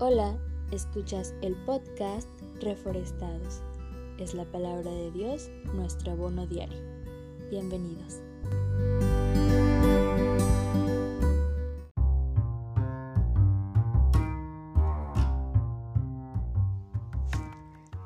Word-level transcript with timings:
Hola, 0.00 0.38
escuchas 0.70 1.34
el 1.42 1.56
podcast 1.66 2.28
Reforestados. 2.60 3.62
Es 4.20 4.32
la 4.32 4.44
palabra 4.44 4.92
de 4.92 5.10
Dios, 5.10 5.50
nuestro 5.74 6.12
abono 6.12 6.46
diario. 6.46 6.78
Bienvenidos. 7.50 8.20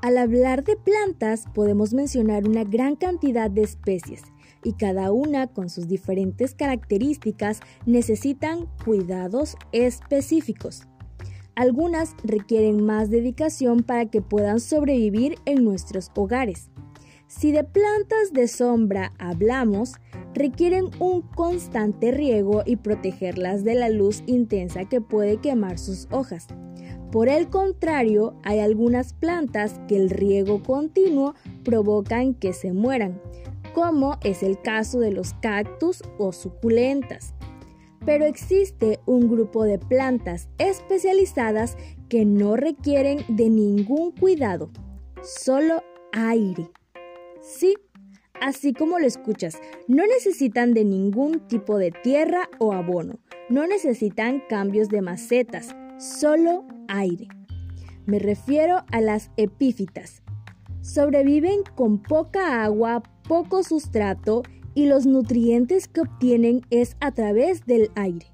Al 0.00 0.16
hablar 0.16 0.64
de 0.64 0.76
plantas 0.76 1.44
podemos 1.52 1.92
mencionar 1.92 2.48
una 2.48 2.64
gran 2.64 2.96
cantidad 2.96 3.50
de 3.50 3.64
especies 3.64 4.22
y 4.64 4.72
cada 4.72 5.12
una 5.12 5.48
con 5.48 5.68
sus 5.68 5.88
diferentes 5.88 6.54
características 6.54 7.60
necesitan 7.84 8.66
cuidados 8.82 9.56
específicos. 9.72 10.86
Algunas 11.54 12.14
requieren 12.24 12.84
más 12.84 13.10
dedicación 13.10 13.82
para 13.82 14.06
que 14.06 14.22
puedan 14.22 14.60
sobrevivir 14.60 15.36
en 15.44 15.64
nuestros 15.64 16.10
hogares. 16.14 16.70
Si 17.26 17.52
de 17.52 17.64
plantas 17.64 18.32
de 18.32 18.48
sombra 18.48 19.12
hablamos, 19.18 19.94
requieren 20.34 20.86
un 20.98 21.22
constante 21.22 22.10
riego 22.10 22.62
y 22.64 22.76
protegerlas 22.76 23.64
de 23.64 23.74
la 23.74 23.88
luz 23.88 24.22
intensa 24.26 24.84
que 24.86 25.00
puede 25.00 25.38
quemar 25.38 25.78
sus 25.78 26.08
hojas. 26.10 26.46
Por 27.10 27.28
el 27.28 27.48
contrario, 27.48 28.34
hay 28.42 28.60
algunas 28.60 29.12
plantas 29.12 29.80
que 29.86 29.96
el 29.96 30.08
riego 30.08 30.62
continuo 30.62 31.34
provocan 31.64 32.34
que 32.34 32.54
se 32.54 32.72
mueran, 32.72 33.20
como 33.74 34.18
es 34.22 34.42
el 34.42 34.60
caso 34.60 35.00
de 35.00 35.12
los 35.12 35.34
cactus 35.34 36.02
o 36.18 36.32
suculentas. 36.32 37.34
Pero 38.04 38.24
existe 38.24 38.98
un 39.06 39.28
grupo 39.28 39.64
de 39.64 39.78
plantas 39.78 40.48
especializadas 40.58 41.76
que 42.08 42.24
no 42.24 42.56
requieren 42.56 43.24
de 43.28 43.48
ningún 43.48 44.12
cuidado, 44.12 44.70
solo 45.22 45.82
aire. 46.12 46.68
Sí, 47.40 47.74
así 48.40 48.72
como 48.72 48.98
lo 48.98 49.06
escuchas, 49.06 49.60
no 49.86 50.04
necesitan 50.06 50.74
de 50.74 50.84
ningún 50.84 51.46
tipo 51.46 51.78
de 51.78 51.90
tierra 51.90 52.48
o 52.58 52.72
abono, 52.72 53.18
no 53.48 53.66
necesitan 53.66 54.42
cambios 54.48 54.88
de 54.88 55.00
macetas, 55.02 55.74
solo 55.98 56.64
aire. 56.88 57.28
Me 58.04 58.18
refiero 58.18 58.84
a 58.90 59.00
las 59.00 59.30
epífitas. 59.36 60.22
Sobreviven 60.80 61.62
con 61.76 62.02
poca 62.02 62.64
agua, 62.64 63.02
poco 63.28 63.62
sustrato 63.62 64.42
y 64.74 64.86
los 64.86 65.06
nutrientes 65.06 65.88
que 65.88 66.02
obtienen 66.02 66.62
es 66.70 66.96
a 67.00 67.12
través 67.12 67.64
del 67.66 67.90
aire, 67.94 68.26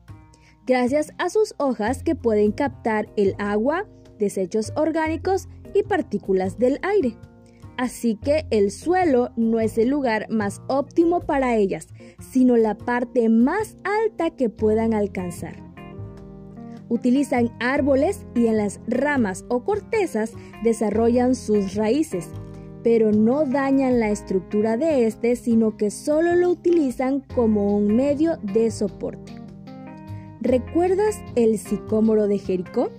gracias 0.67 1.13
a 1.19 1.31
sus 1.31 1.55
hojas 1.59 2.03
que 2.03 2.15
pueden 2.15 2.53
captar 2.53 3.09
el 3.17 3.35
agua, 3.39 3.87
desechos 4.19 4.73
orgánicos 4.77 5.49
y 5.75 5.83
partículas 5.83 6.59
del 6.59 6.79
aire. 6.83 7.17
Así 7.77 8.17
que 8.17 8.45
el 8.51 8.73
suelo 8.73 9.31
no 9.37 9.61
es 9.61 9.79
el 9.79 9.89
lugar 9.89 10.27
más 10.31 10.61
óptimo 10.67 11.21
para 11.21 11.55
ellas, 11.55 11.87
sino 12.19 12.57
la 12.57 12.77
parte 12.77 13.29
más 13.29 13.77
alta 13.85 14.31
que 14.31 14.51
puedan 14.51 14.95
alcanzar. 14.95 15.63
Utilizan 16.89 17.51
árboles 17.61 18.27
y 18.35 18.47
en 18.47 18.57
las 18.57 18.81
ramas 18.89 19.45
o 19.49 19.63
cortezas 19.63 20.33
desarrollan 20.65 21.35
sus 21.37 21.75
raíces, 21.75 22.31
pero 22.83 23.13
no 23.13 23.45
dañan 23.45 24.01
la 24.01 24.11
estructura 24.11 24.77
de 24.77 25.07
este, 25.07 25.37
sino 25.37 25.77
que 25.77 25.91
solo 25.91 26.35
lo 26.37 26.51
utilizan 26.51 27.21
como 27.35 27.77
un 27.77 27.95
medio 27.95 28.39
de 28.43 28.71
soporte. 28.71 29.33
¿Recuerdas 30.41 31.21
el 31.35 31.59
sicómoro 31.59 32.29
de 32.29 32.39
Jericó? 32.39 32.91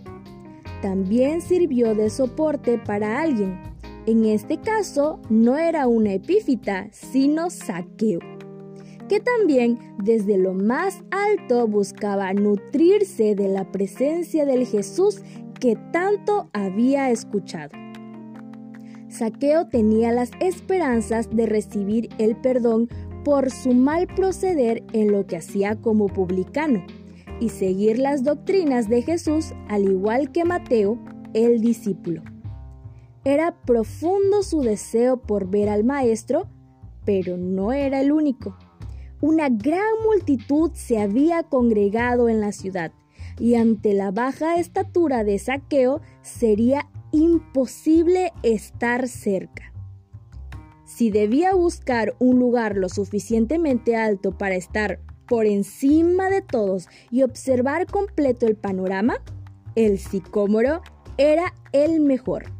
También 0.81 1.41
sirvió 1.41 1.95
de 1.95 2.09
soporte 2.09 2.77
para 2.77 3.21
alguien. 3.21 3.59
En 4.05 4.25
este 4.25 4.59
caso, 4.59 5.19
no 5.29 5.57
era 5.57 5.87
una 5.87 6.13
epífita, 6.13 6.87
sino 6.91 7.49
saqueo, 7.49 8.19
que 9.07 9.19
también 9.19 9.79
desde 10.03 10.37
lo 10.37 10.53
más 10.53 11.03
alto 11.11 11.67
buscaba 11.67 12.33
nutrirse 12.33 13.35
de 13.35 13.47
la 13.47 13.71
presencia 13.71 14.45
del 14.45 14.65
Jesús 14.65 15.21
que 15.59 15.75
tanto 15.91 16.49
había 16.53 17.09
escuchado. 17.11 17.88
Saqueo 19.09 19.67
tenía 19.67 20.11
las 20.11 20.31
esperanzas 20.39 21.29
de 21.31 21.47
recibir 21.47 22.09
el 22.19 22.35
perdón 22.35 22.87
por 23.25 23.49
su 23.51 23.73
mal 23.73 24.07
proceder 24.07 24.83
en 24.93 25.11
lo 25.11 25.25
que 25.25 25.37
hacía 25.37 25.75
como 25.75 26.07
publicano 26.07 26.85
y 27.39 27.49
seguir 27.49 27.99
las 27.99 28.23
doctrinas 28.23 28.87
de 28.87 29.01
Jesús 29.01 29.53
al 29.67 29.85
igual 29.85 30.31
que 30.31 30.45
Mateo, 30.45 30.97
el 31.33 31.61
discípulo. 31.61 32.21
Era 33.25 33.55
profundo 33.65 34.43
su 34.43 34.61
deseo 34.61 35.17
por 35.17 35.49
ver 35.49 35.69
al 35.69 35.83
Maestro, 35.83 36.47
pero 37.05 37.37
no 37.37 37.73
era 37.73 38.01
el 38.01 38.11
único. 38.11 38.57
Una 39.21 39.49
gran 39.49 39.81
multitud 40.05 40.71
se 40.73 40.99
había 40.99 41.43
congregado 41.43 42.29
en 42.29 42.39
la 42.39 42.51
ciudad 42.51 42.91
y 43.39 43.55
ante 43.55 43.93
la 43.93 44.11
baja 44.11 44.57
estatura 44.59 45.23
de 45.23 45.39
Saqueo 45.39 46.01
sería 46.21 46.89
imposible 47.11 48.31
estar 48.43 49.07
cerca. 49.07 49.73
Si 50.85 51.11
debía 51.11 51.53
buscar 51.53 52.15
un 52.19 52.39
lugar 52.39 52.75
lo 52.75 52.89
suficientemente 52.89 53.95
alto 53.95 54.37
para 54.37 54.55
estar 54.55 54.99
por 55.27 55.45
encima 55.45 56.29
de 56.29 56.41
todos 56.41 56.87
y 57.11 57.21
observar 57.21 57.85
completo 57.85 58.47
el 58.47 58.55
panorama, 58.55 59.17
el 59.75 59.99
sicómoro 59.99 60.81
era 61.17 61.53
el 61.71 61.99
mejor. 61.99 62.51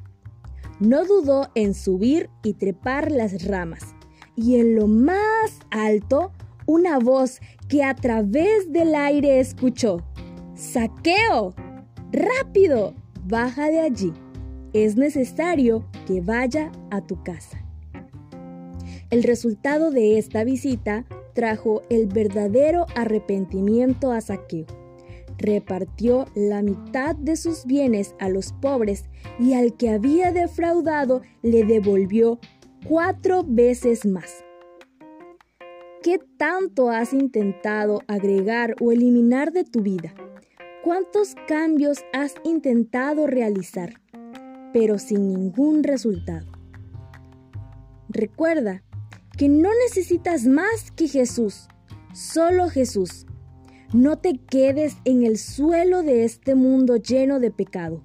No 0.80 1.06
dudó 1.06 1.50
en 1.56 1.74
subir 1.74 2.30
y 2.44 2.54
trepar 2.54 3.12
las 3.12 3.46
ramas, 3.46 3.96
y 4.36 4.60
en 4.60 4.76
lo 4.76 4.88
más 4.88 5.60
alto, 5.72 6.32
una 6.66 7.00
voz 7.00 7.40
que 7.68 7.84
a 7.84 7.96
través 7.96 8.72
del 8.72 8.96
aire 8.96 9.40
escuchó, 9.40 9.98
¡Saqueo! 10.56 11.54
¡Rápido! 12.12 12.94
Baja 13.26 13.68
de 13.68 13.80
allí 13.80 14.14
es 14.74 14.96
necesario 14.96 15.86
que 16.06 16.22
vaya 16.22 16.72
a 16.92 17.02
tu 17.02 17.24
casa. 17.24 17.64
El 19.10 19.24
resultado 19.24 19.92
de 19.92 20.18
esta 20.18 20.44
visita 20.44 21.06
trajo 21.34 21.82
el 21.90 22.08
verdadero 22.08 22.86
arrepentimiento 22.96 24.12
a 24.12 24.22
Saqueo. 24.22 24.66
Repartió 25.38 26.26
la 26.36 26.62
mitad 26.62 27.16
de 27.16 27.36
sus 27.38 27.66
bienes 27.66 28.14
a 28.20 28.30
los 28.30 28.52
pobres 28.54 29.06
y 29.40 29.54
al 29.54 29.78
que 29.78 29.90
había 29.90 30.32
defraudado 30.32 31.22
le 31.42 31.64
devolvió 31.64 32.40
cuatro 32.86 33.44
veces 33.48 34.06
más. 34.06 34.44
¿Qué 36.04 36.20
tanto 36.38 36.90
has 36.90 37.14
intentado 37.14 38.02
agregar 38.08 38.76
o 38.80 38.92
eliminar 38.92 39.52
de 39.52 39.64
tu 39.64 39.82
vida? 39.82 40.14
¿Cuántos 40.84 41.36
cambios 41.48 42.00
has 42.14 42.36
intentado 42.44 43.28
realizar? 43.28 44.00
Pero 44.74 45.00
sin 45.00 45.34
ningún 45.34 45.84
resultado. 45.84 46.48
Recuerda 48.10 48.84
que 49.38 49.50
no 49.50 49.70
necesitas 49.88 50.46
más 50.46 50.92
que 50.92 51.08
Jesús, 51.08 51.68
solo 52.14 52.70
Jesús. 52.70 53.26
No 53.94 54.18
te 54.18 54.38
quedes 54.38 54.98
en 55.06 55.24
el 55.24 55.38
suelo 55.38 56.04
de 56.04 56.24
este 56.24 56.56
mundo 56.56 56.98
lleno 56.98 57.40
de 57.40 57.52
pecado. 57.52 58.04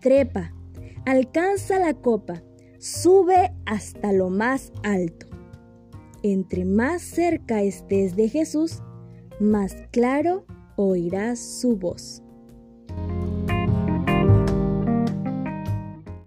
Trepa, 0.00 0.54
alcanza 1.04 1.78
la 1.78 1.94
copa, 1.94 2.42
sube 2.78 3.52
hasta 3.66 4.12
lo 4.12 4.30
más 4.30 4.72
alto. 4.82 5.26
Entre 6.22 6.64
más 6.64 7.02
cerca 7.02 7.62
estés 7.62 8.14
de 8.14 8.28
Jesús, 8.28 8.82
más 9.40 9.74
claro 9.90 10.44
oirás 10.76 11.38
su 11.38 11.76
voz. 11.76 12.22